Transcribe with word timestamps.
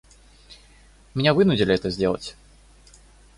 Меня 1.13 1.35
вынудили 1.35 1.67
сделать 1.91 2.29
это. 2.31 2.99